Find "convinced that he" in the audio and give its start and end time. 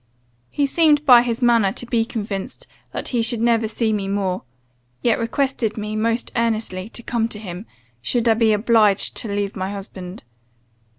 2.05-3.21